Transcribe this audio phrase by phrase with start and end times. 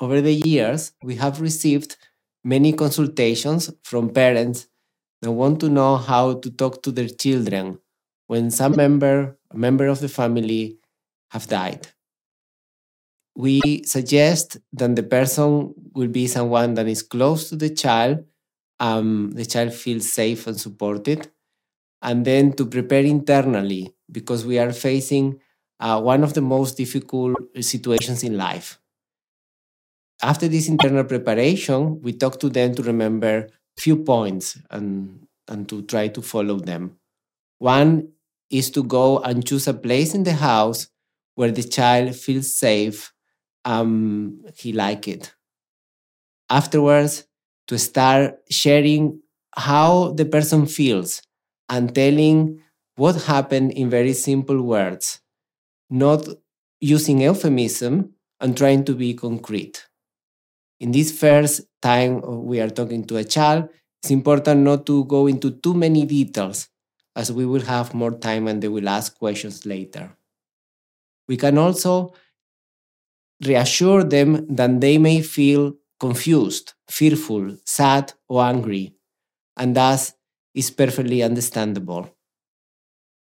[0.00, 1.96] over the years, we have received
[2.44, 4.68] many consultations from parents
[5.22, 7.78] that want to know how to talk to their children
[8.28, 10.78] when some member, a member of the family,
[11.30, 11.88] have died.
[13.36, 18.24] We suggest that the person will be someone that is close to the child,
[18.80, 21.30] um, the child feels safe and supported,
[22.02, 25.40] and then to prepare internally because we are facing
[25.80, 28.80] uh, one of the most difficult situations in life.
[30.22, 35.82] After this internal preparation, we talk to them to remember few points and, and to
[35.82, 36.96] try to follow them.
[37.58, 38.10] One
[38.50, 40.88] is to go and choose a place in the house
[41.36, 43.12] where the child feels safe,
[43.64, 45.34] um, he like it.
[46.50, 47.24] Afterwards,
[47.68, 49.20] to start sharing
[49.56, 51.22] how the person feels
[51.68, 52.60] and telling
[52.96, 55.20] what happened in very simple words,
[55.90, 56.28] not
[56.80, 59.86] using euphemism and trying to be concrete.
[60.80, 63.68] In this first time we are talking to a child,
[64.02, 66.68] it's important not to go into too many details
[67.14, 70.16] as we will have more time and they will ask questions later.
[71.28, 72.14] We can also
[73.44, 78.94] reassure them that they may feel confused, fearful, sad, or angry,
[79.56, 80.14] and thus
[80.54, 82.10] is perfectly understandable.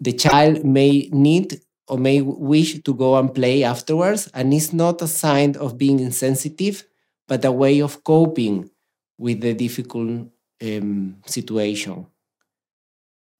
[0.00, 5.02] The child may need or may wish to go and play afterwards, and it's not
[5.02, 6.84] a sign of being insensitive,
[7.28, 8.70] but a way of coping
[9.18, 10.28] with the difficult
[10.62, 12.06] um, situation.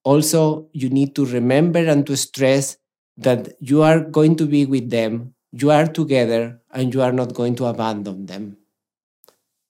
[0.04, 2.76] Also, you need to remember and to stress
[3.16, 7.34] that you are going to be with them, you are together, and you are not
[7.34, 8.56] going to abandon them.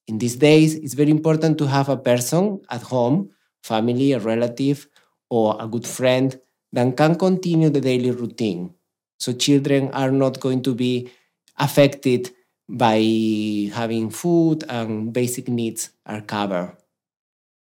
[0.06, 3.30] In these days, it's very important to have a person at home,
[3.62, 4.86] family, a relative,
[5.30, 6.38] or a good friend
[6.72, 8.74] that can continue the daily routine.
[9.18, 11.10] So children are not going to be
[11.58, 12.32] affected
[12.74, 16.76] by having food and basic needs are covered.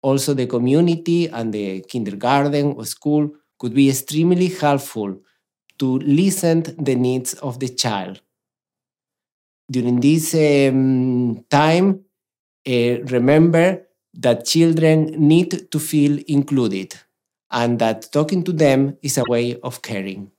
[0.03, 5.21] Also, the community and the kindergarten or school could be extremely helpful
[5.79, 8.21] to listen the needs of the child.
[9.71, 12.05] During this um, time,
[12.69, 16.95] uh, remember that children need to feel included
[17.51, 20.33] and that talking to them is a way of caring.